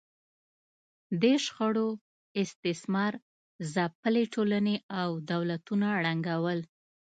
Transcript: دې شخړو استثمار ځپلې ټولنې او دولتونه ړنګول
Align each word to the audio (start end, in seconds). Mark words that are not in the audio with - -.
دې 1.21 1.33
شخړو 1.45 1.87
استثمار 2.41 3.13
ځپلې 3.73 4.23
ټولنې 4.33 4.75
او 5.01 5.09
دولتونه 5.31 5.87
ړنګول 6.03 6.59